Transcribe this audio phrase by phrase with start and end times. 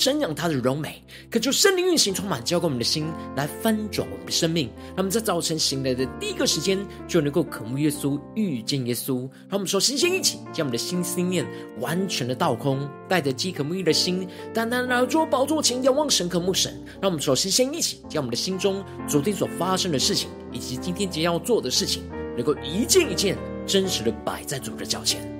[0.00, 4.70] 瞻仰他的荣美，渴求圣灵运行，充满浇灌我们的心，来翻转我们的生命。
[4.96, 9.28] 那么在早晨醒来的第一个时间，就能够渴慕耶稣，遇见耶稣。
[9.46, 11.46] 让我们说，先先一起将我们的心思念
[11.80, 16.72] 完全的倒空，带着饥渴沐浴的心，单单来到宝座前，仰望神，渴慕神。
[17.02, 22.02] 让我们说，先先一起将我们的心中昨天所发生的事情，以及今天即将要做的事情，
[22.38, 23.36] 能够一件一件
[23.66, 25.39] 真实的摆在主的脚前。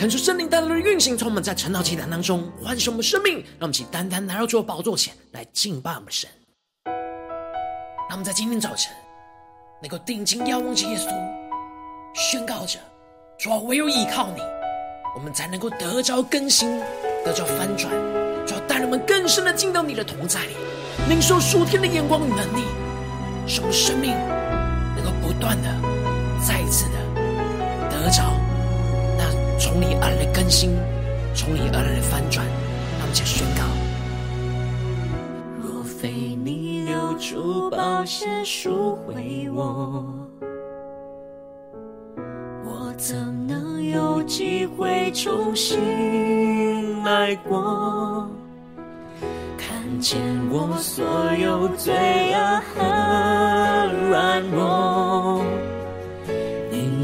[0.00, 6.26] 恳求圣灵带来的运行，充满在晨祷祈坛当中，唤醒我们生命，让我们起单单来到主的宝座前来敬拜我们神。
[8.08, 8.90] 让我们在今天早晨
[9.82, 11.10] 能够定睛仰望着耶稣，
[12.14, 12.78] 宣告着：
[13.38, 14.40] 主啊，唯有依靠你，
[15.14, 16.80] 我们才能够得着更新，
[17.22, 17.92] 得着翻转。
[18.46, 20.54] 主啊，带人们更深的进到你的同在里，
[21.10, 22.64] 领受属天的眼光与能力，
[23.46, 24.12] 使我们生命
[24.96, 25.68] 能够不断的、
[26.48, 28.32] 再一次的得着。
[29.60, 30.74] 从你而来的更新，
[31.34, 32.46] 从你而来的翻转，
[32.98, 33.62] 让我们宣告：
[35.62, 36.10] 若非
[36.42, 40.02] 你流出宝血赎回我，
[42.64, 48.26] 我怎能有机会重新来过？
[49.58, 50.18] 看见
[50.50, 51.04] 我所
[51.36, 51.94] 有罪
[52.32, 55.44] 恶和软弱，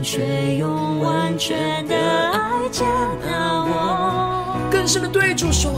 [0.06, 2.68] 却用完全的爱。
[2.70, 2.84] 接
[3.28, 5.72] 纳我，更深的对主说：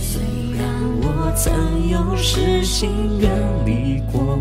[0.00, 0.20] 虽
[0.58, 0.66] 然
[1.00, 3.30] 我曾有失心远
[3.64, 4.38] 离过，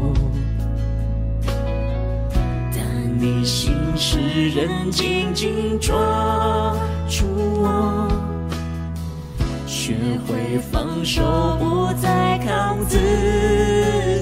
[2.72, 2.80] 但
[3.20, 5.96] 你心事仍紧紧抓
[7.10, 7.26] 住
[7.62, 8.08] 我，
[9.68, 9.96] 学
[10.28, 12.98] 会放手，不再靠自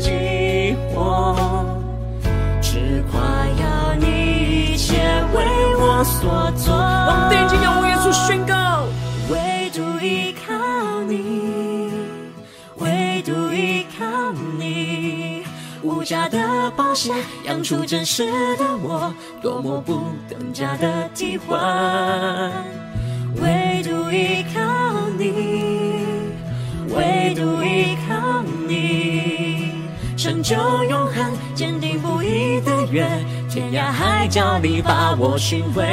[0.02, 1.53] 己活，
[6.04, 6.74] 我所做。
[8.28, 8.84] 宣告，
[9.30, 11.90] 唯独依靠你，
[12.78, 14.06] 唯独依靠
[14.60, 15.44] 你，
[15.82, 17.12] 无价的宝血
[17.46, 18.26] 养出真实
[18.58, 22.52] 的我，多么不等价的替换。
[23.42, 24.62] 唯独依靠
[25.18, 25.96] 你，
[26.94, 29.72] 唯独依靠你，
[30.18, 33.08] 成就永恒，坚定不移的约，
[33.54, 35.84] 天涯海角里把我寻回，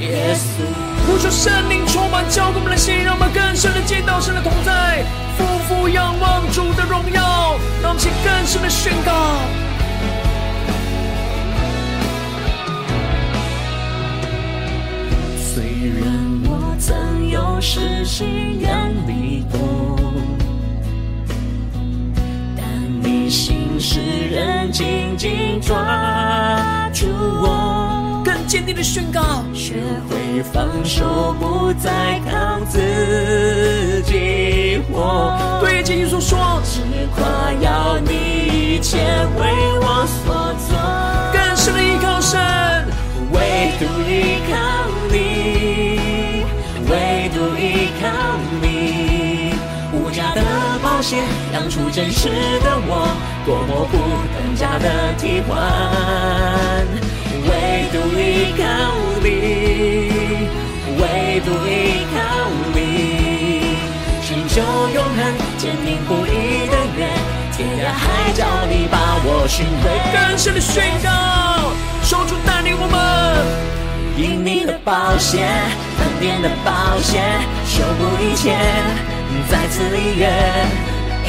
[0.00, 0.64] 耶稣。
[1.06, 5.04] 呼求圣灵充满浇灌我们的心，让我们更深的见到神的同在，
[5.36, 9.12] 夫妇仰望主的荣耀，让我们更深的宣告。
[15.54, 15.62] 虽
[16.00, 16.02] 然
[16.50, 19.44] 我曾有失心远离
[23.78, 28.22] 世人紧紧抓住我。
[28.24, 29.20] 更坚定的宣告，
[29.54, 29.74] 学
[30.08, 35.60] 会放手，不再靠自己活。
[35.60, 36.80] 对着耶稣说，只
[37.14, 38.98] 夸耀你一切
[39.38, 40.76] 为我所做。
[41.32, 42.38] 更深的依靠神，
[43.32, 44.56] 唯独依靠
[45.10, 46.44] 你，
[46.90, 48.06] 唯独依靠
[48.60, 49.54] 你。
[49.92, 50.42] 无价的
[50.82, 51.16] 宝血
[51.54, 52.28] 养出真实
[52.60, 53.08] 的我，
[53.48, 55.56] 多么不等价的替换。
[57.48, 58.62] 唯独依靠
[59.22, 59.26] 你，
[61.00, 62.16] 唯独依靠
[62.74, 62.78] 你，
[64.20, 64.60] 成就
[64.92, 65.18] 永恒，
[65.56, 67.08] 坚定不移的约，
[67.56, 69.88] 天涯海角你把我寻回。
[70.12, 71.08] 更深的宣告，
[72.02, 72.98] 守住带领我们。
[74.18, 77.18] 因你的宝血，恩典的宝血，
[77.64, 78.54] 修补一切，
[79.50, 80.28] 再次立约。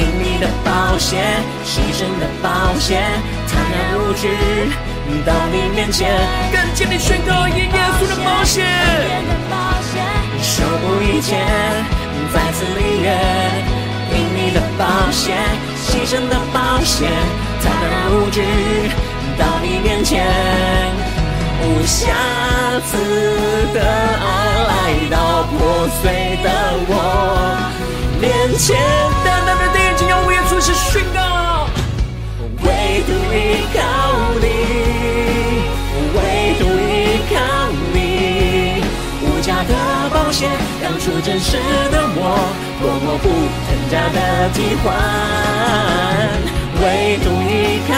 [0.00, 1.18] 因你的宝血，
[1.62, 3.02] 牺牲的宝血，
[3.46, 4.28] 坦然无惧
[5.26, 6.08] 到你面前。
[6.50, 9.54] 更坚定宣告，因耶稣的宝血，恩典的宝
[9.92, 10.00] 血，
[10.40, 11.36] 修补一切，
[12.32, 13.06] 再次立约。
[14.12, 15.36] 因你的宝血，
[15.76, 17.06] 牺牲的宝血，
[17.62, 18.40] 坦然无惧
[19.38, 20.26] 到你面前。
[21.62, 22.12] 无瑕
[22.86, 22.96] 疵
[23.74, 24.24] 的爱
[24.68, 24.72] 来
[25.10, 26.48] 到破碎的
[26.88, 26.92] 我
[28.20, 28.24] 面
[28.58, 28.76] 前，
[29.24, 31.68] 单单的眼睛要为耶稣是宣告，
[32.62, 33.36] 唯独依
[33.72, 33.78] 靠
[34.40, 34.44] 你，
[36.14, 36.18] 唯
[36.58, 36.90] 独依
[37.30, 37.34] 靠
[37.92, 37.96] 你，
[39.22, 39.72] 无价的
[40.12, 40.48] 宝血
[40.82, 41.56] 养出真实
[41.90, 42.20] 的我，
[42.80, 43.24] 多么不
[43.66, 44.18] 等价的
[44.52, 44.86] 替换，
[46.82, 46.84] 唯
[47.24, 47.90] 独依靠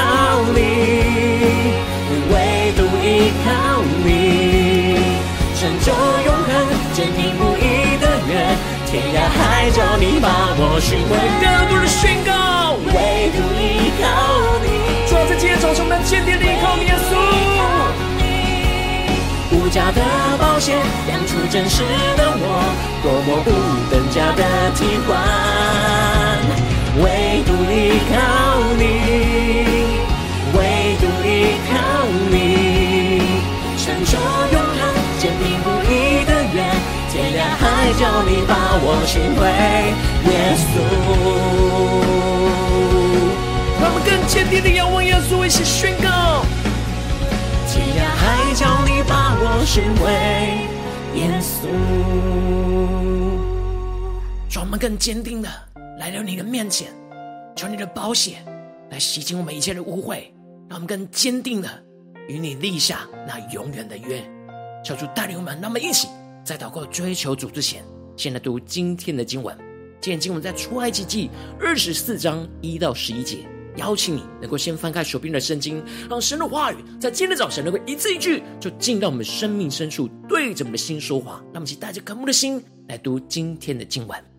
[0.54, 1.91] 你。
[3.12, 3.46] 依靠
[4.04, 4.96] 你，
[5.60, 5.92] 成就
[6.24, 6.50] 永恒，
[6.94, 7.60] 坚定不移
[8.00, 8.30] 的约，
[8.86, 10.26] 天涯海角你把
[10.56, 11.12] 我寻回。
[11.42, 14.02] 更多人宣告，唯独依靠
[14.64, 14.66] 你。
[15.06, 17.12] 主要在今天早上，我们坚定依靠耶稣。
[19.54, 20.00] 无价的
[20.38, 21.84] 保险，亮出真实
[22.16, 22.64] 的我，
[23.02, 23.50] 多么不
[23.92, 24.40] 等价的
[24.74, 25.12] 替换。
[27.04, 28.16] 唯独依靠
[28.78, 28.80] 你。
[30.54, 30.58] 唯
[31.00, 31.72] 独依靠
[32.30, 32.34] 你，
[34.04, 34.18] 成就
[34.52, 34.80] 永恒，
[35.18, 36.56] 坚定不移的愿，
[37.10, 37.62] 天涯海
[37.98, 38.52] 角你把
[38.82, 39.40] 我寻回，
[40.30, 40.70] 耶稣。
[43.80, 46.44] 让我们更坚定的仰望耶稣，一起宣告：
[47.68, 50.10] 天涯海角你把我寻回，
[51.18, 51.68] 耶稣。
[54.50, 55.48] 让我们更坚定的
[55.98, 56.88] 来到你的面前，
[57.56, 58.36] 求你的宝血
[58.90, 60.24] 来洗净我们一切的污秽。
[60.68, 61.68] 让我们更坚定的
[62.28, 64.22] 与你立下那永远的约，
[64.84, 65.58] 求主带领我们。
[65.60, 66.08] 那么一起
[66.44, 67.84] 在祷告追求主之前，
[68.16, 69.56] 先来读今天的经文。
[70.00, 71.30] 今天经文在出埃及记
[71.60, 73.38] 二十四章一到十一节。
[73.76, 81.42] 邀请你能够先翻开手边的圣经，让神的话语在今天早晨能够一字一句就进到我们生命深处，对着我们的心说话。
[81.52, 84.31] 让我们一起带着渴慕的心来读今天的经文。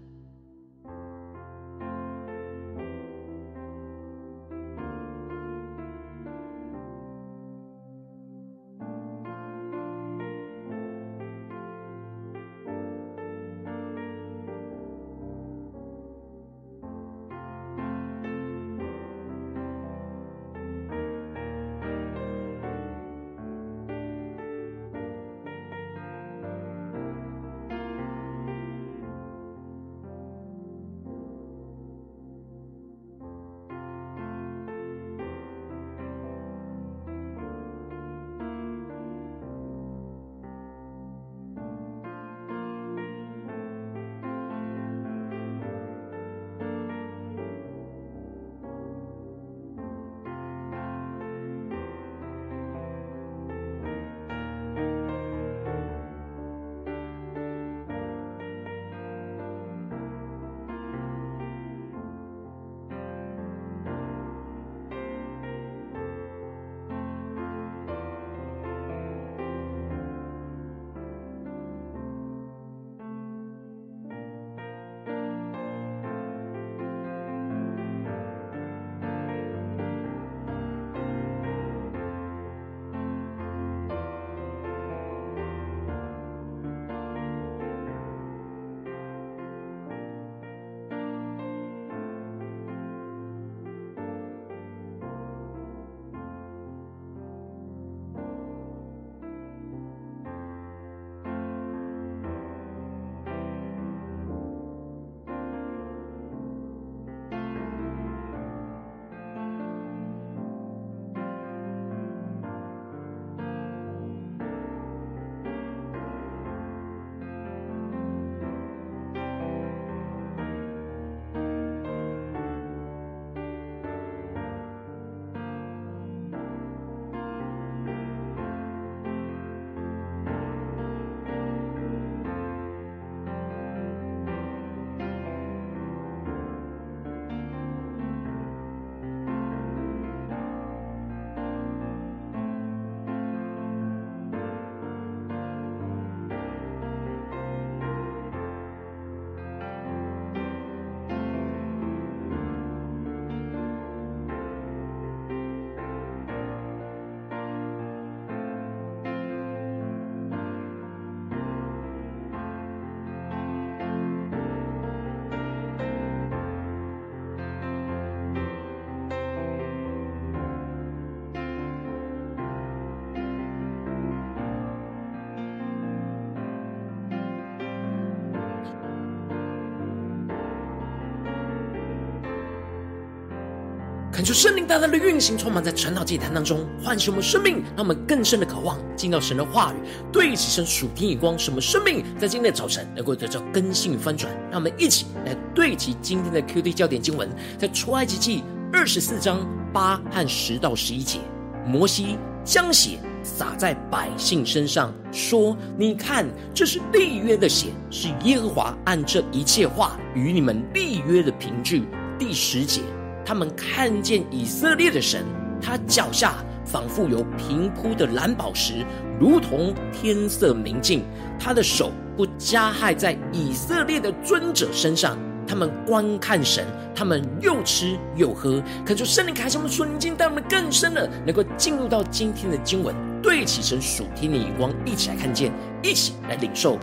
[184.24, 189.76] 恳求圣灵大大的运行，充满在传道祭坛当中，唤醒我们生命，让我们更深的渴望进到神的话语，
[190.14, 194.34] 对齐神属天眼光，使我们生命在今天的早晨能够得到更新与翻转。
[194.50, 201.20] 让我们一起来对齐今天的 QD 焦点经文，在出埃及记二十四章八和十到十一节，
[201.68, 211.84] 摩西将血洒在百姓身上，说：“你看，这是立约的血，是耶和华按这一切话与你们立约的凭据。”
[212.18, 212.80] 第十节。
[213.26, 215.26] 他们看见以色列的神，
[215.62, 218.86] 他脚下仿佛有平铺的蓝宝石，
[219.20, 221.04] 如同天色明净。
[221.40, 225.18] 他的手不加害在以色列的尊者身上。
[225.46, 226.66] 他们观看神，
[226.96, 228.64] 他们又吃又喝。
[228.86, 235.52] 恳求圣灵开启我们属灵经，带我们更深的能够进入到今天的经文，对齐神属天的眼光，一起来看见，
[235.82, 236.80] 一起来领受。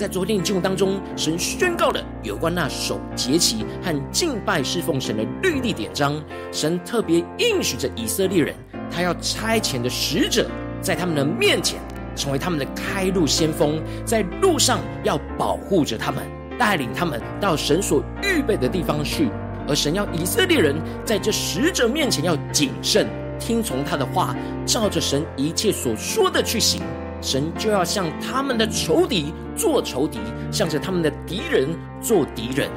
[0.00, 6.18] 在昨天的经文当中，神宣告了有关那守节期和敬拜侍奉神的律例典章。
[6.50, 8.54] 神特别应许着以色列人，
[8.90, 10.48] 他要差遣的使者
[10.80, 11.78] 在他们的面前，
[12.16, 16.26] 成为他们的开路先锋，在路上要保护着他们，
[16.58, 19.28] 带领他们到神所预备的地方去。
[19.68, 23.06] 而神要以色列人在这使者面前要谨慎，
[23.38, 26.80] 听从他的话，照着神一切所说的去行。
[27.20, 30.18] 神就要向他们的仇敌做仇敌，
[30.50, 31.68] 向着他们的敌人
[32.00, 32.68] 做敌人。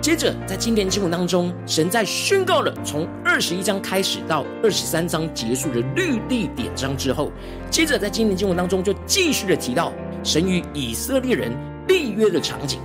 [0.00, 7.32] 接着，在今天经文当中，神在宣告了从二十一章开始到二十三章结束的律例典章之后，
[7.70, 9.92] 接着在今天经文当中就继续的提到
[10.22, 11.50] 神与以色列人
[11.88, 12.80] 立约的场景。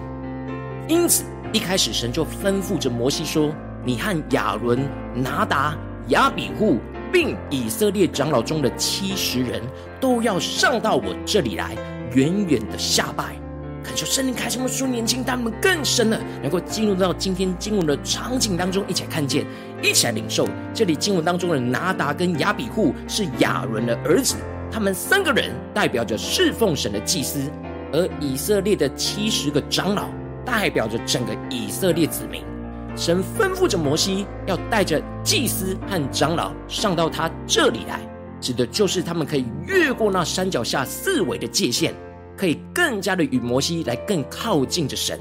[0.88, 3.52] 因此，一开始神就吩咐着摩西说
[3.84, 4.80] ：“你和亚伦、
[5.14, 6.78] 拿达、亚比户。”
[7.12, 9.62] 并以色列长老中的七十人
[10.00, 11.76] 都要上到我这里来，
[12.14, 13.36] 远远的下拜。
[13.84, 19.46] 恳求圣灵开什么书，年轻他，们更深的能够进入到今天经文的场景当中，一起来看见，
[19.82, 20.48] 一起来领受。
[20.74, 24.36] 这里经文当中的拿达跟亚比户是亚伦的儿子，
[24.72, 27.40] 他们三个人代表着侍奉神的祭司，
[27.92, 30.10] 而以色列的七十个长老
[30.46, 32.44] 代表着整个以色列子民。
[33.00, 38.02] 神吩咐着摩西，要带着祭司和长老上到他这里来，
[38.42, 41.94] 指的就是他们可以越过那山脚下四围的界限，
[42.36, 45.18] 可以更加的与摩西来更靠近着神。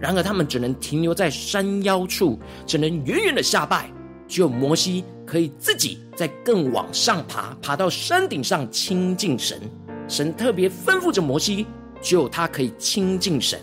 [0.00, 3.88] 然而，他们只能停留在山腰处，只能远远的下拜。
[4.26, 9.60] 只有摩西可以自己再更往上爬，爬到山顶上亲近神。
[10.08, 11.64] 神特别吩咐着摩西，
[12.02, 13.60] 只有他可以亲近神，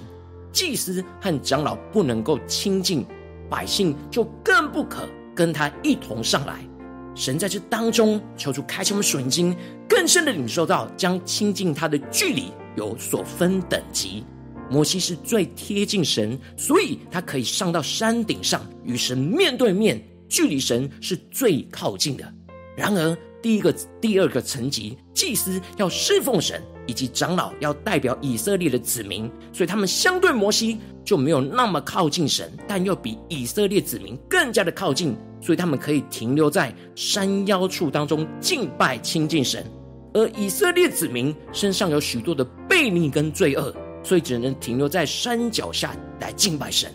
[0.54, 3.06] 祭司和长老不能够亲近。
[3.50, 6.66] 百姓就更不可跟他一同上来。
[7.16, 9.56] 神在这当中求出开启我们属灵经，
[9.90, 14.24] 更深的领受到将亲近他的距离有所分等级。
[14.70, 22.34] 摩西是最贴近神，所以他可以上到山顶上与神面对面，距离神是最靠近的。
[22.76, 39.66] 然而，第一个、第二个层级，祭司要侍奉神，以及长老要代表以色列的子民，所以他们相对摩西就没有那么靠近神，但又比以色列子民更加的靠近，所以他们可以停留在山腰处当中敬拜亲近神。
[40.14, 46.92] 而以色列子民身上有许多的悖逆跟罪恶，所以只能停留在山脚下来敬拜神。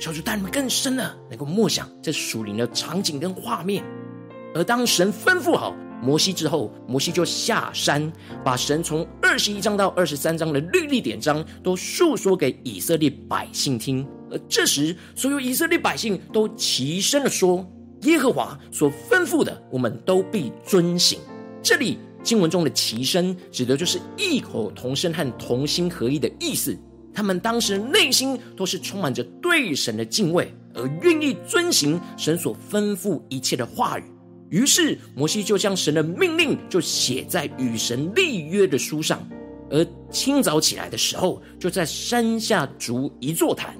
[0.00, 3.84] 求主带你们更深的能够默想这属灵的场景跟画面。
[4.54, 8.12] 而当神吩咐好摩西之后，摩西就下山，
[8.44, 14.06] 把神从二十一章到二十三章的律例典章都述说给以色列百姓听。
[14.30, 17.64] 而这时，所有以色列百姓都齐声的说
[18.02, 21.20] ：“耶和华所吩咐的，我们都必遵行。”
[21.62, 26.76] 这里经文中的齐声，指的就是异口同声和同心合意的意思。
[27.14, 34.04] 他们当时内心都是充满着对神的敬畏，而愿意遵行神所吩咐一切的话语。
[34.52, 39.26] 于是摩西就将神的命令就写在与神立约的书上，
[39.70, 43.74] 而清早起来的时候，就在山下筑一座坛，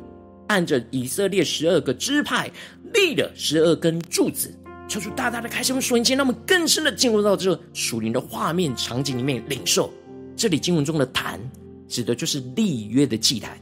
[0.49, 2.50] 按着以色列十二个支派
[2.95, 4.50] 立了十二根柱子，
[4.88, 9.93] 求主大大的开启我们属灵，让我们更深的进入到这属灵的画面场景里面领受。
[10.35, 11.38] 这里经文中的坛，
[11.87, 13.61] 指的就是立约的祭坛，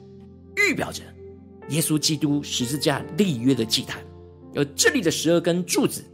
[0.57, 1.02] 预表着
[1.71, 4.00] 耶稣基督十字架立约的祭坛，
[4.55, 6.05] 而这里的十二根柱子。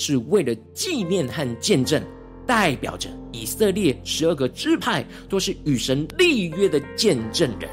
[0.00, 2.02] 是为了纪念和见证，
[2.46, 7.68] 代表着以色列十二个支派都是与神立约的见证人。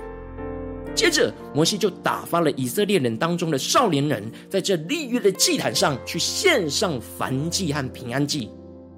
[0.93, 8.49] 接着，摩西就打发了以色列人当中的少年人，在这立约的祭坛上去献上燔祭和平安祭。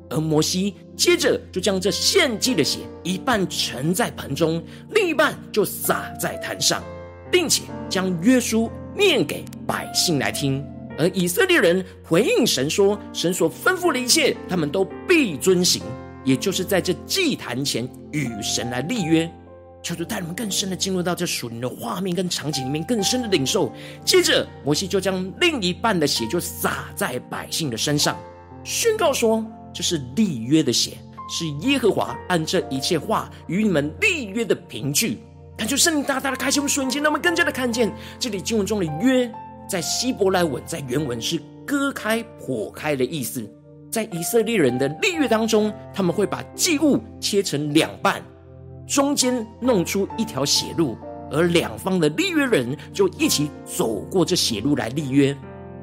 [0.10, 6.82] 而摩西接着就将这献祭的血一半盛在盆中，另一半就撒在坛上，
[7.32, 10.66] 并且将约书念给百姓来听。
[11.00, 15.82] 而以色列人回应神说：“神所吩咐的一切，他们都必遵行。”
[16.26, 19.28] 也就是在这祭坛前与神来立约。
[19.82, 23.72] 求主带你们更深的进入到这属灵的画面跟场景里面，更深的领受。
[24.04, 28.20] 接着，摩西就将另一半的血就洒在百姓的身上，
[28.66, 30.98] 宣告说：“这是立约的血，
[31.30, 35.18] 是耶和华按这一切话与你们立约的凭据。”
[35.56, 37.90] 感觉圣灵大大的开启我们瞬间，让我们更加的看见
[38.20, 39.32] 这里经文中的“约”
[39.70, 43.48] 在希伯来文在原文是割开、剖开的意思。
[43.92, 48.22] 在以色列人的立约当中，他们会把祭物切成两半。
[48.88, 50.98] 中间弄出一条血路，
[51.32, 55.36] 而两方的立约人就一起走过这血路来立约。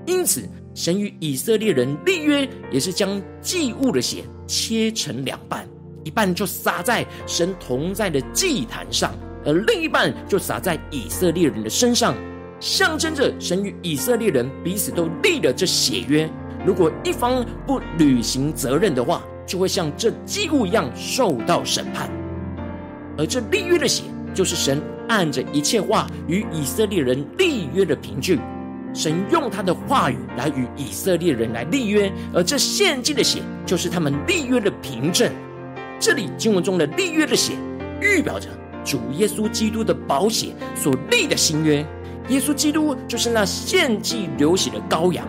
[0.06, 5.66] 因此，神与以色列人立约，也是将祭物的血切成两半，
[6.04, 9.12] 一半就洒在神同在的祭坛上，
[9.44, 12.14] 而另一半就洒在以色列人的身上，
[12.66, 16.28] 象征着神与以色列人彼此都立了这血约。
[16.66, 22.10] 如果一方不履行责任的话，就会像这祭物一样受到审判。
[23.16, 24.02] 而这立约的血，
[24.34, 28.40] 就是神按着一切话与以色列人立约的凭据。
[28.92, 35.30] 神用他的话语来与以色列人来立约，而这献祭的血，就是他们立约的凭证。
[36.00, 37.52] 这里经文中的立约的血，
[38.00, 38.48] 预表着
[38.84, 41.86] 主耶稣基督的宝血所立的新约。
[42.28, 45.26] 耶稣基督就是那献祭流血的羔羊。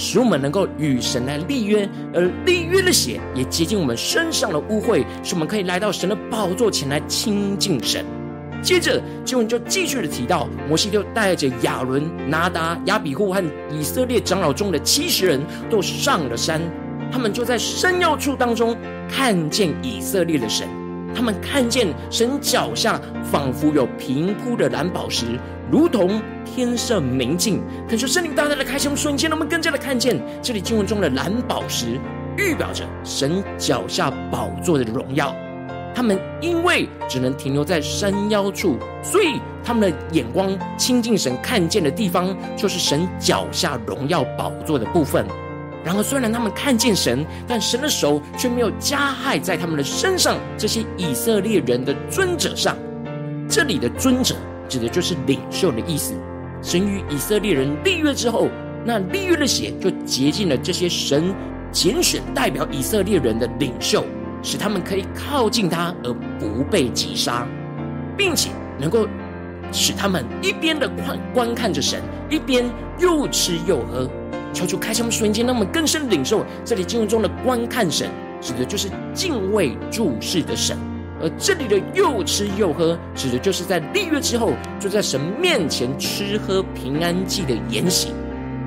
[0.00, 8.04] 使我们能够与神来立约，而立约的血也洁净我们身上的污秽，使我们可以来到神的宝座前来亲近神。
[8.62, 16.60] 接着经文就继续的提到，摩西就带着亚伦、拿达、亚比户和以色列长老中的七十人都上了山，
[17.10, 18.76] 他们就在山腰处当中
[19.10, 20.68] 看见以色列的神。
[21.12, 25.26] 他们看见神脚下仿佛有平铺的蓝宝石，
[25.70, 27.62] 如同天色明净。
[27.88, 31.98] 可是圣灵大大的开启，瞬间，我们更加的看见这里经文中的蓝宝石，
[32.36, 35.34] 预表着神脚下宝座的荣耀。
[35.94, 45.26] 他们因为只能停留在山腰处，所以他们的眼光亲近神看见的地方，就是神脚下荣耀宝座的部分。
[45.84, 50.36] 然而，虽然他们看见神，但神的手却没有加害在他们的身上。
[50.56, 52.76] 这些以色列人的尊者上，
[53.48, 54.36] 这里的尊者
[54.68, 56.14] 指的就是领袖的意思。
[56.62, 58.48] 神与以色列人立约之后，
[58.84, 61.34] 那立约的血就洁净了这些神
[61.70, 64.04] 拣选代表以色列人的领袖，
[64.42, 67.46] 使他们可以靠近他而不被击杀，
[68.16, 69.06] 并且能够
[69.70, 72.64] 使他们一边的观观看着神，一边
[72.98, 74.08] 又吃又喝。
[74.52, 80.76] 求主开启我们瞬间，让我们更深领受这里经文中的观看神，指的就是敬畏注视的神；
[81.20, 88.12] 而这里的又吃又喝，指的就是在立约之后就在神面前吃喝平安祭的筵席，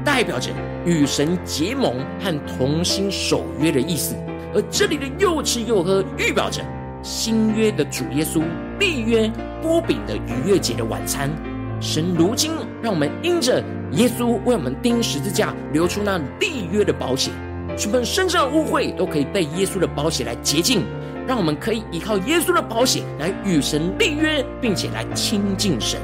[0.04, 0.52] 代表着
[0.86, 4.16] 与神结盟和同心守约的意思；
[4.54, 6.62] 而这里的又吃又喝，预表着
[7.04, 8.42] 新约的主耶稣
[8.80, 11.30] 立约波饼的逾越节的晚餐。
[11.80, 13.64] 神如今让我们因着。
[13.96, 17.30] 耶稣为我们钉十字架，流出那立约的宝血，
[17.76, 20.86] 使我们身上的污秽都可以被耶稣的宝血来洁净，
[21.32, 25.98] 让我们可以依靠耶稣的宝血来与神立约，并且来亲近神。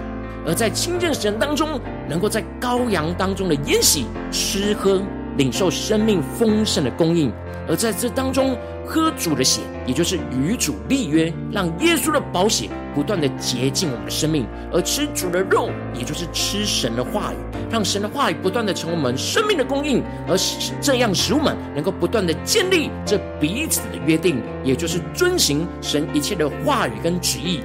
[0.45, 5.01] 而在亲近神当中，能够在羔羊当中的宴席吃喝，
[5.35, 7.29] 领受生命丰盛的供应；
[7.67, 12.69] 而在这当中喝主的血，也就是与主立约，让耶稣的宝血。
[12.95, 17.35] 不断的洁净我们的生命，而吃主的肉，也就是吃神的话语，
[17.69, 27.61] 让神的话语不断的成为我们生命的供应，而使这样使我们能够不断的建立这彼此的约定，也就是遵行神一切的话语跟旨意。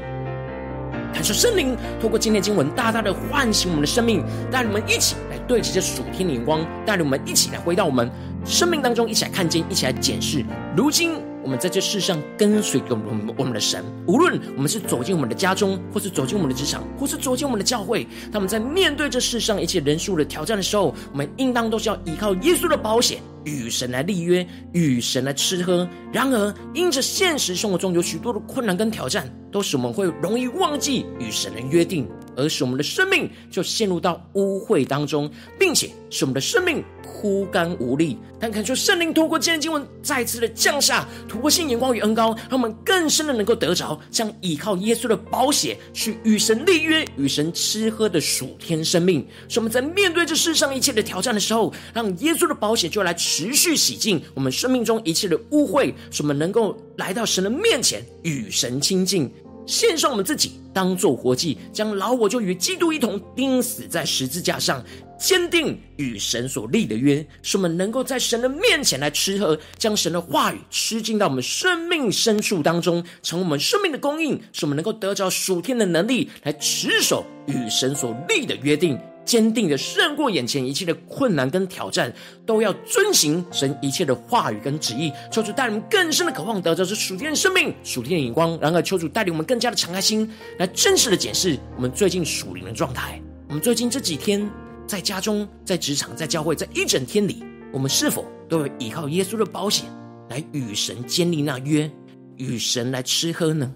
[1.15, 8.11] 感受圣灵透过今天经文，大大的唤醒我们的生命，带领我们一起来对齐这属天的眼光，带领我们一起来回到我们
[8.45, 10.45] 生命当中，一起来看见，一起来检视。
[10.77, 11.32] 如今。
[11.43, 25.89] 我们在这世上跟随着我们我们的神，无论我们是走进我们的家中，或是走进我们的职场，或是走进我们的教会，他们在面对这世上一切人数的挑战的时候，我们应当都是要依靠耶稣的保险，与神来立约，与神来吃喝。
[26.13, 32.09] 然而，因着现实生活中有许多的困难跟挑战，都使我们会容易忘记与神的约定。
[32.35, 38.17] 而使我们的生命就陷入到污秽当中，并且使我们的生命枯干无力。
[38.41, 49.27] 但恳求圣灵透过今天经文再次的降下突破性眼光与恩膏，让我们更深的能够得着，将依靠耶稣的宝血去与神立约、与神吃喝的属天生命。
[49.47, 59.33] 使我们在面对这世上一切的挑战的时候，让耶稣的宝血就来持续洗净我们生命中一切的污秽，使我们能够来到神的面前与神亲近。
[59.65, 64.85] 献上我们自己，当做活祭，将老我就与基督一同钉死在十字架上，
[65.19, 78.99] 坚定与神所立的约，使我们能够在神的面前来吃喝，将神的话语吃进到我们生命深处当中，成我们生命的供应，使我们能够得着属天的能力，来持守与神所立的约定。
[79.25, 82.13] 坚定的胜过眼前一切的困难跟挑战，
[82.45, 85.13] 都要遵行神一切的话语跟旨意。
[85.31, 88.59] 求主带领我们更深的渴望得着这属天的生命、属天的眼光。
[88.61, 93.21] 然而，求主带领我们更加的敞开心，来真实的检视我们最近属灵的状态。
[93.49, 94.49] 我们最近这几天
[94.87, 99.87] 在家中、在职场、在教会，在一整天里，我们是否都有依靠耶稣的保险
[100.31, 101.91] 来与神建立那约，
[102.37, 103.73] 与神来吃喝呢？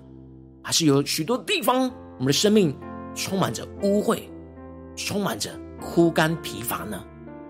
[0.62, 2.76] 还是有许多地方，我们的生命
[3.14, 4.20] 充满着污秽？
[4.96, 7.00] 充满着枯干疲乏呢？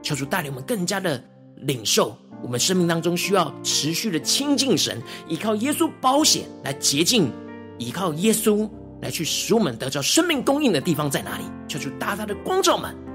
[0.03, 1.23] 求主带领我们更加的
[1.57, 7.33] 领受，我们生命当中需要持续的亲近神，依靠耶稣保险来洁净，
[7.79, 8.69] 依靠耶稣
[9.01, 11.45] 来去使我们得着生命供应的地方在哪里？
[11.69, 13.06] 求主大大的光照们。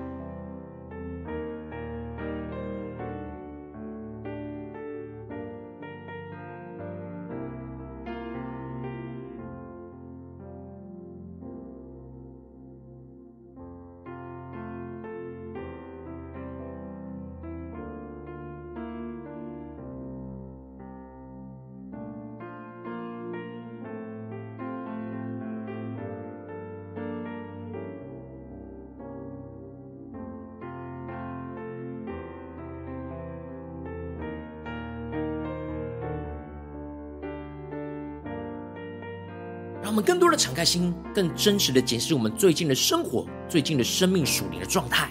[39.91, 45.10] 我们更多的敞开心，更真实的检视我们最近的生活、最近的生命属灵的状态。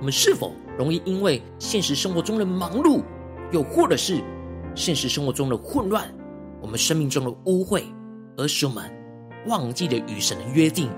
[0.00, 3.02] 我们是否容易因为现实生活中的忙碌，
[3.52, 4.22] 又或者是
[4.74, 6.06] 现实生活中的混乱，
[6.60, 7.84] 我们生命中的污秽，
[8.36, 8.84] 而使我们
[9.46, 10.90] 忘记了与神的约定，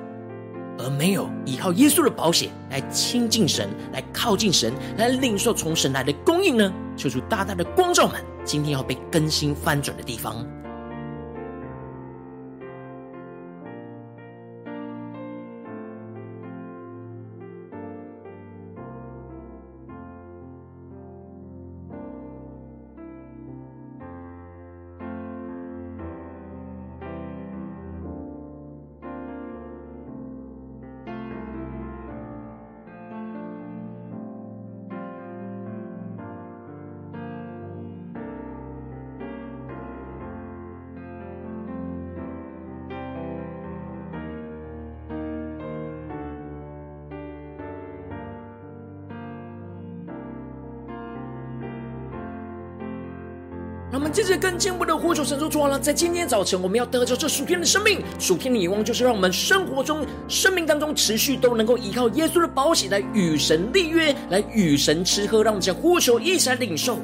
[0.77, 6.73] 而没有依靠耶稣的保险来亲近神、来靠近神、来领受从神来的供应呢？
[6.97, 10.45] 求主大大的光照们，今天要被更新翻转的地方。
[54.31, 65.43] 接更进一步的呼求神说：主啊，在今天早晨，我们要得着这属天的生命，属天的眼光，就是让我们生活中、生命当中持续都能够依靠耶稣的宝血来与神立约，来与神吃喝。
[65.43, 66.97] 让我们将呼求一起来领受。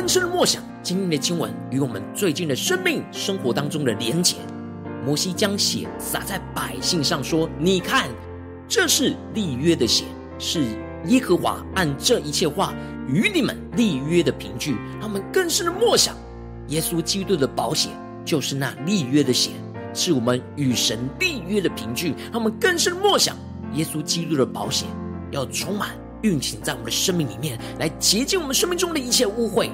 [0.00, 4.36] 更深的默想今天的经文与我们最近的生命生活当中的连结。
[5.04, 8.08] 摩西将血洒在百姓上，说：“你看，
[8.66, 10.06] 这是立约的血，
[10.38, 10.64] 是
[11.08, 12.72] 耶和华按这一切话
[13.06, 16.16] 与你们立约的凭据。”他们更深的默想，
[16.68, 17.90] 耶稣基督的宝血
[18.24, 19.50] 就是那立约的血，
[19.92, 22.14] 是我们与神立约的凭据。
[22.32, 23.36] 他们更深的默想，
[23.74, 24.86] 耶稣基督的宝血
[25.30, 25.90] 要充满。
[26.22, 29.70] 运行在我们的生命里面，来洁净我们生命中的一切污秽，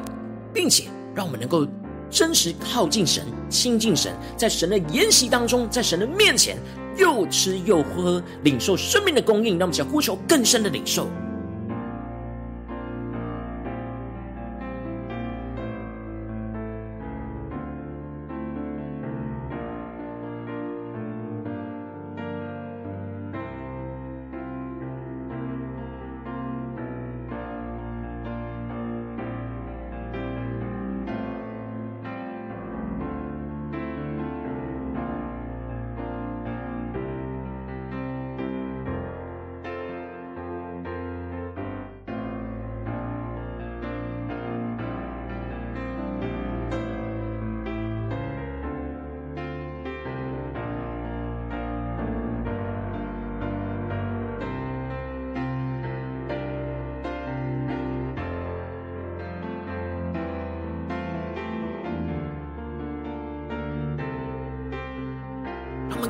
[0.56, 1.68] 并且让我们能够
[2.08, 6.56] 真实靠近神、亲近神，在神的筵席当中，在神的面前
[6.96, 9.58] 又吃又喝，领受生命的供应。
[9.58, 11.06] 让我们想呼求更深的领受。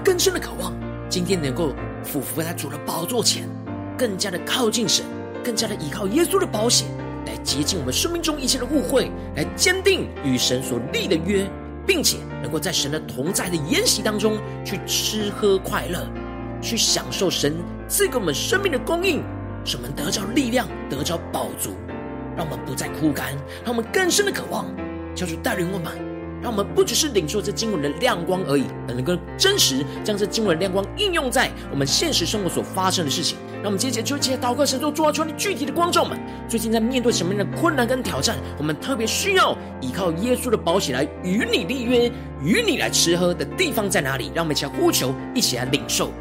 [0.07, 0.73] 更深的渴望，
[1.09, 3.49] 今天能够俯伏在主的宝座前，
[3.99, 5.05] 更加的靠近神，
[5.43, 6.87] 更加的依靠耶稣的保险，
[7.27, 11.45] 来洁净我们生命中一切的误会，来坚定与神所立的约，
[11.85, 16.09] 并且能够在神的同在的筵席当中去吃喝快乐，
[16.63, 17.57] 去享受神
[17.89, 19.25] 赐给我们生命的供应，
[19.65, 21.71] 使我们得着力量，得着饱足，
[22.37, 24.67] 让我们不再枯干，让我们更深的渴望，
[25.17, 26.06] 求主带领我们。
[26.43, 33.37] 让我们不只是领受这经文的亮光而已，而能够真实将这经文的亮光应用在我们现实生活所发生的事情。
[33.57, 36.17] 让我们接着就借祷告神作，做出你具体的观众们。
[36.49, 44.31] 最近在面对什么样的困难跟挑战，我们特别需要依靠耶稣的宝血来与你立约，与你来吃喝的地方在哪里？
[44.35, 46.13] 让我们一起来呼求，一起来领受。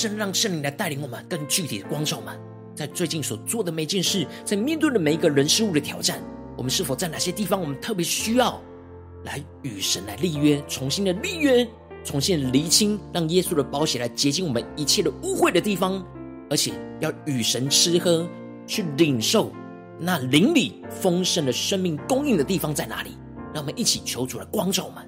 [0.00, 2.34] 圣让圣灵来带领我们更具体的光照我们，
[2.74, 6.22] 在最近所做的每件事，在面对的每一个人事物的挑战，
[6.56, 8.58] 我们是否在哪些地方，我们特别需要
[9.24, 11.68] 来与神来立约，重新的立约，
[12.02, 16.02] 重新厘清，让耶稣的宝血来洁净我们一切的污秽的地方，
[16.48, 18.26] 而且要与神吃喝，
[18.66, 19.52] 去领受
[19.98, 23.10] 那灵里丰盛的生命供应的地方在哪里？
[23.52, 24.86] 让我们一起求主来光照。
[24.86, 25.06] 我们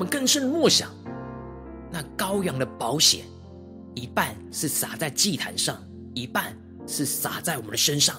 [0.00, 0.90] 我们更深的默想，
[1.92, 3.26] 那羔羊的保险，
[3.94, 5.78] 一半是洒在祭坛上，
[6.14, 8.16] 一半是洒在我们的身上。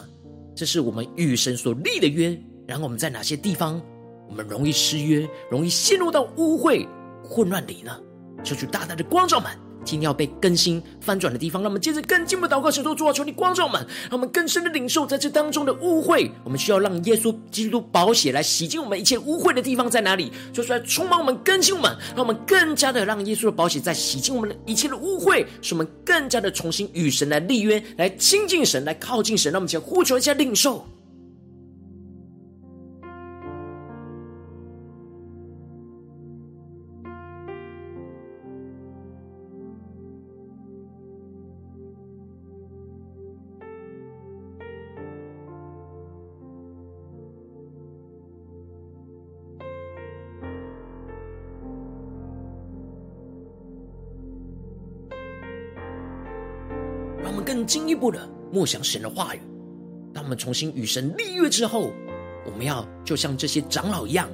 [0.55, 2.39] 这是我们与神所立的约。
[2.67, 3.81] 然后我们在哪些地方，
[4.29, 6.87] 我们容易失约，容易陷入到污秽
[7.23, 7.99] 混乱里呢？
[8.43, 9.49] 求主大大的光照们。
[9.83, 16.29] 今天要被更新翻转的地方，让我们接着更进一步祷告，神说：主啊，求你光照我们，让我们更深的领受在这当中的污秽。
[16.43, 20.31] 我们需要让耶稣基督宝血来洗净我们一切污秽的地方在哪里？
[20.53, 29.51] 说出来充满我们，更新我们，让我们更加的让耶稣的宝血在洗净我们的一切的污秽，使我们更加的重新与神来立约，来亲近神，来靠近神。
[29.51, 30.85] 让我们先呼求一下领受。
[57.71, 59.39] 进一步的默想神的话语，
[60.13, 61.93] 当我们重新与神立约之后，
[62.45, 64.27] 我们要就像这些长老一样，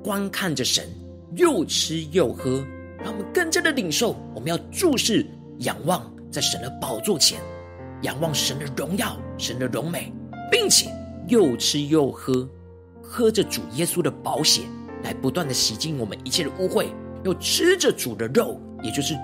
[0.00, 0.88] 观看着神，
[1.34, 2.64] 又吃又喝，
[3.02, 4.14] 让我们更加的领受。
[4.32, 5.26] 我们要注视、
[5.58, 7.40] 仰望在神的宝座前，
[8.02, 10.12] 仰望神的荣耀、神的荣美，
[10.48, 10.88] 并且
[11.26, 12.48] 又吃又喝，
[13.02, 14.62] 喝着主耶稣的宝血，
[15.02, 16.86] 来不断的洗净我们一切的污秽，
[17.24, 19.16] 又吃着主的肉，也就是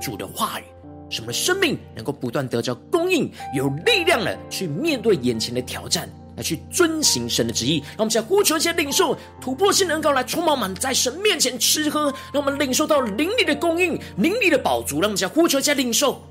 [0.00, 0.64] 主的话语。
[1.10, 2.74] 什么生命能够不断得着
[3.10, 7.80] 应，有力量的去面对眼前的挑战，来去遵行神的旨意。
[7.80, 15.00] 让我们在呼求一些领受突破性能够来充满满在神面前吃喝，让我们领受到灵力的供应、灵力的宝足。
[15.00, 16.22] 让我们在呼求一些领受。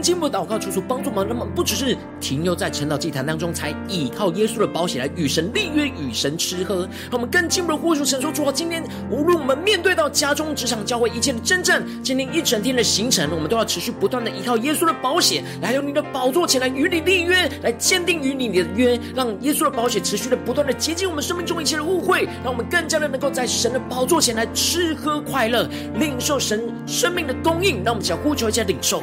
[0.00, 6.88] 进一步祷告，求主帮助我们，让我们不只是停留在晨祷祭坛当中，才倚靠耶稣的宝血来与神立约、与神吃喝。
[7.10, 27.80] 让我们更进一步的呼求神说：主啊，今天无论我们面对到家中、职场、教会一切的真正，今天一整天的行程，我们都要持续不断的依靠耶稣的宝血，来用你的宝座前来与你立约，来坚定与你的约，让耶稣的宝血持续的不断的洁净我们生命中一切的污秽，让我们更加的能够在神的宝座前来吃喝快乐，领受神生命的供应。
[27.84, 29.02] 让我们想呼求一下领受。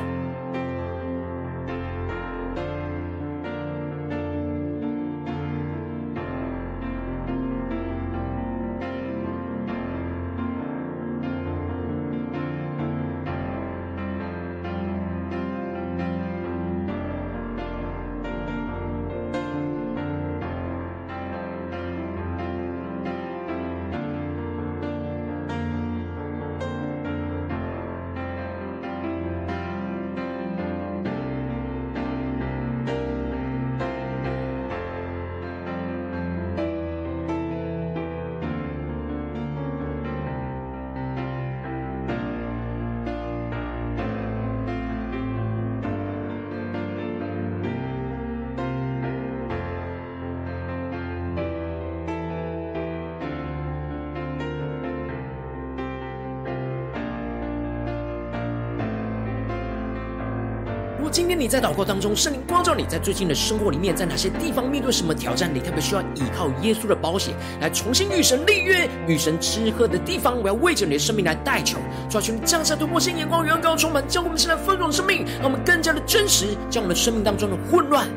[61.11, 71.77] 今天你在祷告当中，圣灵光照你在最近的生活里面，在哪些地方面对什么挑战，你特别需要依靠耶稣的保险来重新与神立约、与神吃喝的地方，我要为着你的生命来代求，
[72.09, 78.07] 抓住你降下突破性眼光，远高充满，将我们现在丰盛的生命，让我们更加的真实，将我们生命当中的混乱、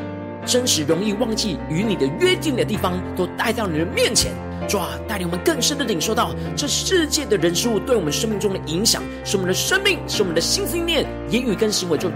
[0.46, 4.30] 真实容易忘记与你的约定的地方，都带到你的面前，
[4.68, 12.09] 抓带领我们更深的领受到这世界的人事物对我们生命中的影响，使我们的生命，使我们的心信念、言语跟行为就。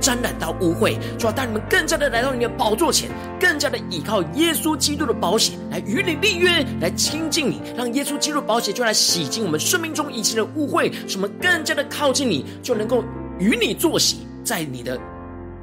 [0.00, 13.04] 沾染到污秽，主要带你们更加的来到你的宝座前，更加的依靠耶稣基督的宝血来与你立约，来亲近你，让耶稣基督的宝血就来洗净我们生命中一切的污秽，使我们更加的靠近你，就能够
[13.38, 14.98] 与你坐席，在你的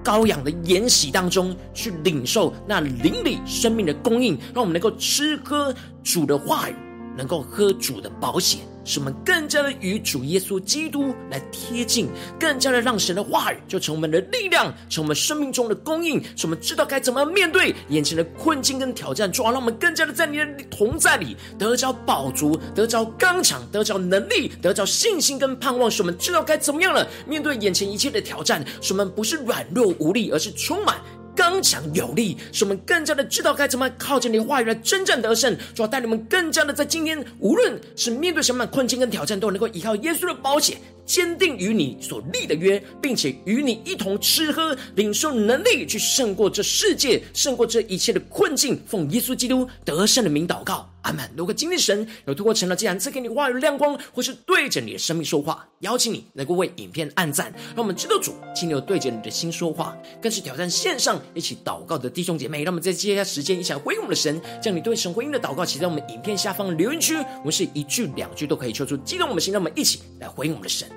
[0.03, 5.73] 羔羊的筵席当中去领受那灵里生命的供应，让我们能够吃喝
[6.03, 6.75] 主的话语，
[7.17, 8.61] 能够喝主的保险。
[8.87, 12.07] 使我们更加的与主耶稣基督来贴近，
[12.39, 30.95] 更加的让神的话语就成我们的力量，成我们生命中的供应，使我们知道该怎么面对眼前的困境跟挑战，主啊，让我们更加的在你的同在里得着饱足，得着刚强，得着能力，得着信心跟盼望，使我们知道该怎么样了面对眼前一切的挑战，使我们不是软弱无力，而是充满。
[31.37, 35.55] 刚强有力，使我们更加的知道该怎么靠着你的话语来征战得胜。
[35.75, 48.79] 主要带你们更加的在今天，无论是面对什么困境跟挑战，都能够依靠耶稣的保险，坚定与你所立的约，并且与你一同吃喝，领受能力去胜过这世界，胜过这一切的困境。
[48.85, 50.87] 奉耶稣基督得胜的名祷告。
[51.03, 62.61] 阿门，如果今天神有透过晨祷祭坛赐给你话语亮光，或是对着你的生命说话，邀请你能够为影片按赞，让我们知道主今天有对着你的心说话，更是挑战线上一起祷告的弟兄姐妹。
[62.63, 70.89] 让我们在接下来时间一起来回应我们的神，将你对神回应的祷告写在我们影片下方的留言区，我们是一句两句都可以说出激动我们的心，让我们一起来回应我们的神。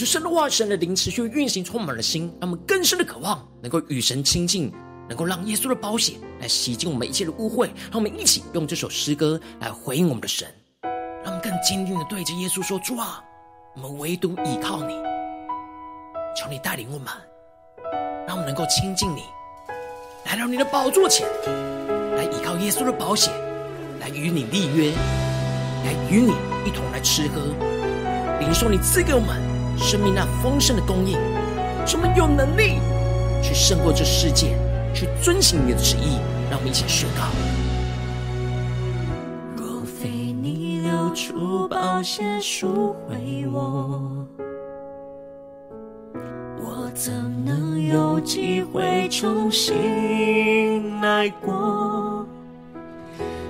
[0.00, 4.72] 喊出神的话，神的灵持续运行，充满了心，让我们更深的渴望，能够与神亲近，
[5.06, 7.66] 能够让耶稣的宝血来洗净我们一切的污秽。
[7.90, 10.48] 让我们一起用这首诗歌来回应我们的神，
[11.22, 13.22] 让我们更坚定的对着耶稣说：主啊，
[13.76, 14.94] 我们唯独倚靠你，
[16.34, 17.08] 求你带领我们，
[18.26, 19.24] 让我们能够亲近你，
[20.24, 21.28] 来到你的宝座前，
[22.16, 23.30] 来依靠耶稣的宝血，
[24.00, 24.92] 来与你立约，
[25.84, 26.32] 来与你
[26.66, 27.42] 一同来吃喝，
[28.38, 29.49] 领受你赐给我们
[29.80, 31.18] 生命那丰盛的供应，
[31.86, 32.78] 使我们有能力
[33.42, 34.56] 去胜过这世界，
[34.94, 36.18] 去遵行你的旨意。
[36.50, 37.22] 让我们一起宣告：
[39.56, 44.26] 若非你流出宝血赎回我，
[46.58, 47.12] 我怎
[47.44, 52.26] 能有机会重新来过？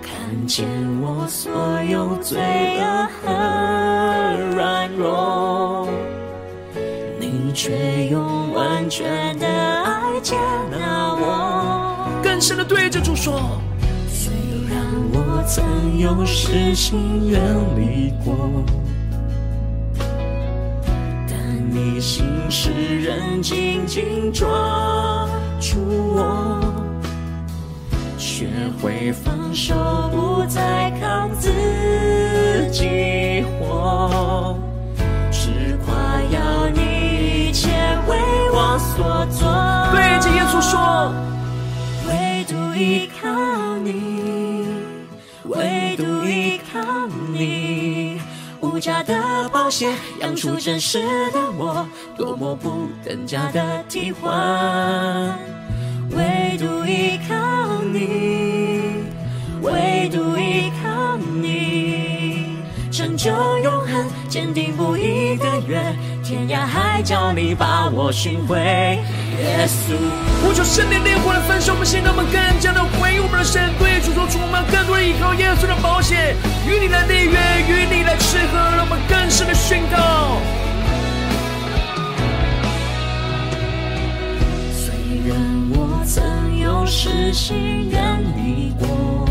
[0.00, 0.66] 看见
[1.02, 1.50] 我所
[1.90, 2.38] 有罪
[2.78, 5.88] 恶和软弱。
[7.62, 10.34] 却用完全的爱接
[10.70, 13.38] 纳我，更深的对着主说：
[14.08, 14.32] 虽
[14.70, 14.82] 然
[15.12, 17.38] 我曾有失心远
[17.76, 18.34] 离过，
[21.28, 21.36] 但
[21.70, 22.70] 你心使
[23.02, 25.28] 人紧紧抓
[25.60, 25.76] 住
[26.14, 26.62] 我，
[28.16, 28.48] 学
[28.80, 29.74] 会放手，
[30.10, 31.50] 不再靠自
[32.72, 34.56] 己活。
[38.78, 39.48] 所做，
[39.92, 41.12] 对着耶稣说，
[42.06, 43.28] 唯独依靠
[43.78, 44.64] 你，
[45.44, 46.80] 唯独依靠
[47.32, 48.20] 你，
[48.60, 51.02] 无价的宝血养出真实
[51.32, 55.38] 的我，多么不等价的替换。
[56.10, 59.04] 唯独依靠你，
[59.62, 62.56] 唯独依靠你，
[62.90, 65.80] 成就永恒，坚定不移的约。
[66.22, 69.94] 天涯海角，你把我寻回，耶稣。
[70.42, 77.36] 呼求圣灵烈火来焚烧，我们心，让我们更加的回应我们的神，对主说出我们更多的依靠耶稣的保险，与你来立约，
[77.68, 80.38] 与你来吃喝，让我们更深的宣告。
[84.72, 84.92] 虽
[85.28, 85.36] 然
[85.72, 88.00] 我曾有失心跟
[88.36, 89.26] 你过，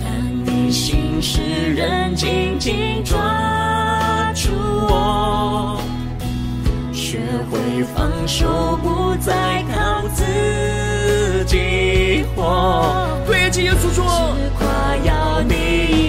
[0.00, 0.10] 但
[0.44, 1.40] 你心事
[1.74, 3.83] 仍紧紧抓。
[4.74, 5.80] 我
[6.92, 7.20] 学
[7.50, 13.06] 会放手，不再靠自己活。
[13.26, 15.54] 对着耶稣说，只夸耀你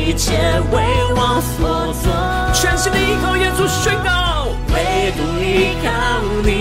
[0.09, 0.33] 一切
[0.71, 0.75] 为
[1.15, 2.05] 我所做。
[2.53, 5.87] 全心的依靠耶稣宣告，唯独依靠
[6.43, 6.53] 你，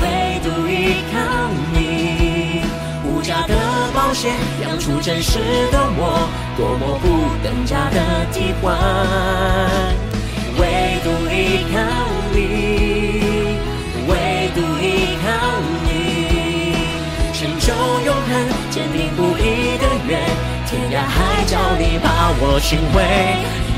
[0.00, 0.02] 唯
[0.42, 1.14] 独依靠
[1.72, 2.62] 你，
[3.04, 3.54] 无价的
[3.94, 4.32] 宝血
[4.62, 5.38] 养出真实
[5.70, 7.06] 的我，多么不
[7.42, 7.98] 等价的
[8.32, 10.11] 替换。
[10.62, 10.68] 唯
[11.02, 11.80] 独依靠
[12.32, 12.38] 你，
[14.06, 14.12] 唯
[14.54, 15.26] 独依靠
[15.82, 15.90] 你，
[17.32, 17.74] 成就
[18.06, 18.30] 永恒，
[18.70, 20.20] 坚定不移的约，
[20.68, 23.02] 天涯海角你把我寻回，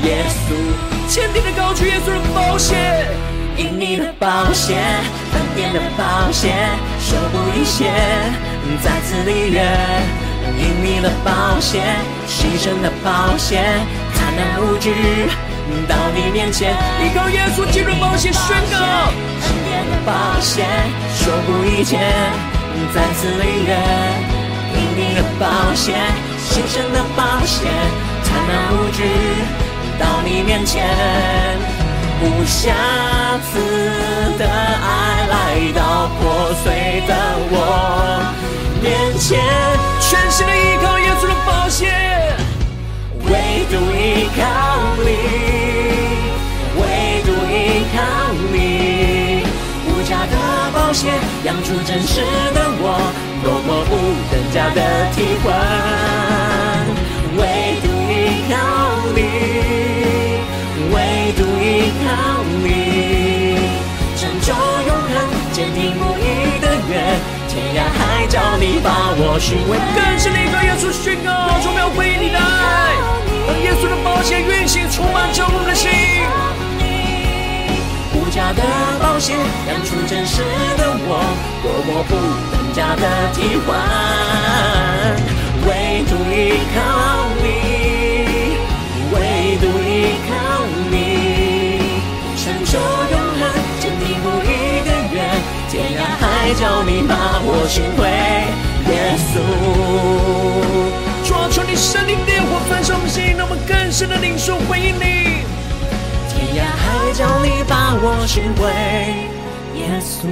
[0.07, 0.53] 耶稣，
[1.07, 2.75] 坚定的高举耶稣的宝血，
[3.57, 4.75] 因你的宝血，
[5.33, 6.53] 恩典的宝血，
[6.99, 7.89] 守不离歇，
[8.83, 9.65] 再次立约，
[10.59, 11.81] 因你的宝血，
[12.27, 13.63] 牺牲的宝血，
[14.13, 14.93] 坦然无惧。
[15.87, 20.65] 到你面前，依靠耶稣基督保险宣告，恩典的保险，
[21.15, 21.97] 守不一切，
[22.93, 23.75] 再次立约，
[24.75, 25.93] 因你的宝血，
[26.39, 27.71] 牺牲的保险，
[28.23, 29.03] 坦然无惧，
[29.99, 30.85] 到你面前，
[32.21, 32.73] 无瑕
[33.51, 33.59] 疵
[34.37, 37.15] 的爱来到破碎的
[37.49, 37.53] 我
[38.81, 39.41] 面前，
[39.99, 42.34] 全心的依靠耶稣的保险。
[43.27, 44.39] 唯独依靠
[45.03, 45.07] 你，
[46.77, 46.81] 唯
[47.25, 47.53] 独依
[47.95, 47.97] 靠
[48.53, 48.55] 你，
[49.87, 50.35] 无价的
[50.73, 51.09] 宝血
[51.43, 52.21] 养出真实
[52.53, 52.83] 的我，
[53.43, 53.91] 多么不
[54.31, 54.79] 等价的
[55.15, 55.45] 替换。
[57.37, 57.41] 唯
[57.81, 58.13] 独依
[58.47, 58.53] 靠
[59.15, 59.19] 你，
[60.93, 60.95] 唯
[61.35, 62.05] 独依靠
[62.63, 62.65] 你，
[64.15, 65.11] 成就永恒，
[65.51, 66.23] 坚定不移
[66.61, 66.93] 的约，
[67.49, 69.77] 天涯海角你把我寻回。
[69.95, 73.14] 更深的耶稣宣告，充满回你的爱。
[73.47, 75.91] 让耶稣的宝血运行，充满着我们的心。
[78.13, 78.61] 无价的
[78.99, 79.35] 宝血
[79.67, 80.41] 亮出真实
[80.77, 81.21] 的我，
[81.61, 82.15] 多么不
[82.51, 83.77] 等价的替换。
[85.67, 86.77] 唯独依靠
[87.41, 87.45] 你，
[89.13, 89.15] 唯
[89.61, 90.29] 独依靠
[90.89, 90.93] 你，
[92.37, 93.41] 成就永恒，
[93.79, 95.15] 坚定不移的约，
[95.69, 96.23] 天涯海
[96.55, 98.01] 角你把我寻回，
[98.91, 99.34] 耶稣
[103.97, 104.99] 主啊，求你圣灵烈火焚烧我们心，让我们更深的领受回应你。
[106.43, 106.67] 天
[108.03, 108.67] 我寻回
[109.79, 110.27] 耶稣。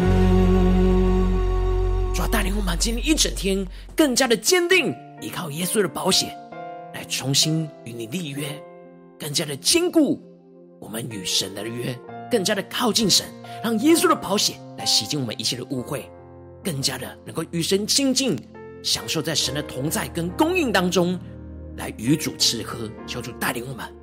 [2.14, 6.38] 主要带领我们今天一整天更加的坚定，依靠耶稣的保险
[6.94, 8.48] 来重新与你立约，
[9.18, 10.22] 更加的坚固
[10.82, 11.98] 我们与神的约，
[12.30, 13.26] 更加的靠近神，
[13.64, 16.02] 让耶稣的保险来洗净我们一切的污秽，
[16.62, 18.38] 更加的能够与神亲近，
[18.84, 21.18] 享受在神的同在跟供应当中，
[21.76, 22.90] 来与主吃喝。
[23.08, 24.03] 求主带领我们。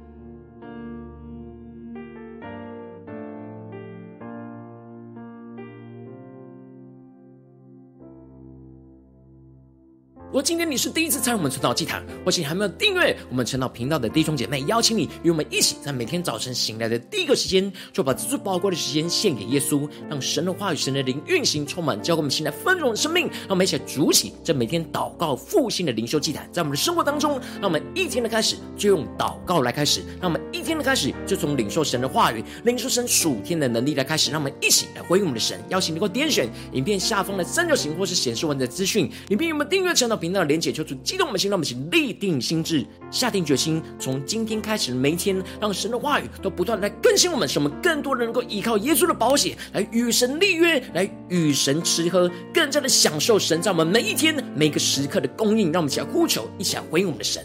[10.31, 23.26] 如果今天你是第一次参与我们晨祷祭坛，或是你还没有订阅我们晨祷频道的弟兄姐妹，邀请你与我们一起，在每天早晨醒来的第一个时间，就把最宝贵的时间献给耶稣，让神的话语、神的灵运行充满，教给我们现在丰盛的生命。
[23.26, 34.31] 让我们一起来筑起这每天祷告复兴的灵修祭坛，在我们的生活当中，让我们一天的开始就用祷告来开始，让我们一天的开始就从领受神的话语、领受神属天的能力来开始。
[34.31, 35.59] 让我们一起来回应我们的神。
[35.70, 55.72] 邀请你给我点选影片下方的三角形，或是显示文字资讯，里面有没有订阅晨祷频道的连结，求主激动我们的心，让我们一起立定心智，下定决心，从今天开始每一天，让神的话语都不断来更新我们，使我们更多的能够依靠耶稣的宝血来与神立约，来与神吃喝，更加的享受神在我们每一天每个时刻的供应。
[55.72, 57.42] 让我们一起来呼求，一起来回应我们的神。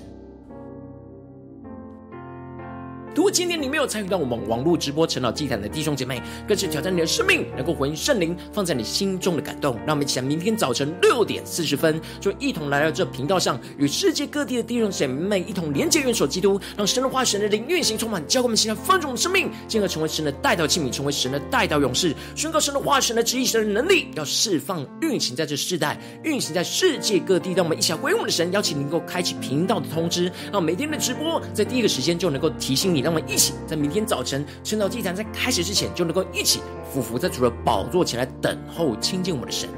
[3.25, 9.75] 如果今天你没有参与到我们网络直播晨祷祭坛的弟兄姐妹，更是挑战你的生命，能够回应圣灵放在你心中的感动。
[9.77, 27.53] 让我们一起来，明天早晨六点四十分，就一同来到这频道上，与世界各地的弟兄姐妹一同连接、元首基督，让神的化、神的灵运行充满，教给我们现在丰盛的生命，进而成为神的代祷器皿，成为神的代祷勇士，宣告神的化、神的旨意、神的能力，要释放、运行在这世代，运行在世界各地。
[27.53, 32.99] 让我们一起来回应我们的神，邀请你能够开启频道的通知，让每天的直播在第一个时间就能够提醒你。
[32.99, 36.61] 让我们一起在明天早晨晨祷祭坛在开始之前，就能够一起
[36.91, 39.69] 俯伏在主的宝座前来等候亲近我们的神。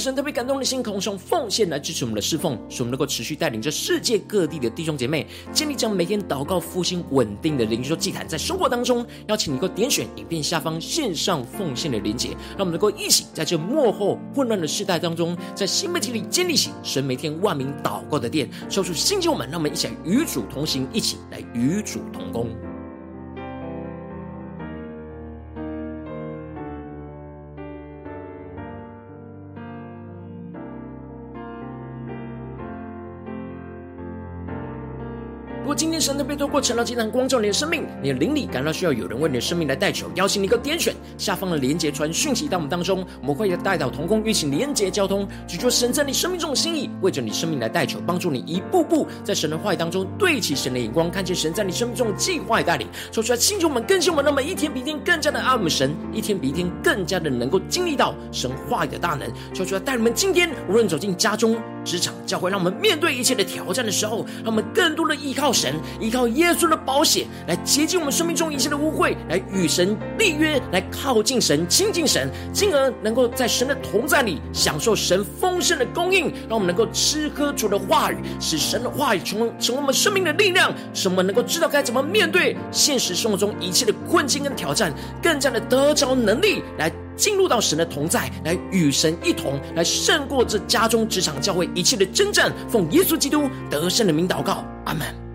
[0.00, 22.48] 神特别感动的心，可以用奉献来支持我们的侍奉，使我们能够持续带领着世界各地的弟兄姐妹，建立这样每天祷告复兴稳定的灵修祭坛，在生活当中，邀请你能够点选影片下方线上奉献的连结，让我们能够一起在这幕后混乱的世代当中，在新媒体里建立起神每天万名祷告的殿，抽出新旧们，让我们一起来与主同行，一起来与主同工。
[35.70, 86.92] 果今天神特别透过晨祷祭坛光照你的生命，你的灵里感到需要有人为你的生命来代求，邀请你一个点选下方的连结传讯息到我们当中，我们会带到同工，运行连结交通，去做神在你生命中的心意，为着你生命来代求，帮助你一步步在神的话语当中对齐神的眼光，看见神在你生命中的计划带领，说出来，星球们更新我们，那么一天比一天更加的爱我们神，一天比一天更加的能够经历到神话语的大能，说出来，带你们今天无论走进家中、职场、教会，让我们面对一切的挑战的时候，让我们更多的依靠神，依靠耶稣的宝血来洁净我们生命中一切的污秽，来与神立约，来靠近神、亲近神，进而能够在神的同在里享受神丰盛的供应，让我们能够吃喝主的话语，使神的话语成为成为我们生命的力量，使我们能够知道该怎么面对现实生活中一切的困境跟挑战，更加的得着能力来。
[87.20, 92.50] 进入到神的同在，来与神一同来胜过这家中、职场、教会一切的征战。
[92.66, 95.29] 奉耶稣基督得胜的名祷告，阿门。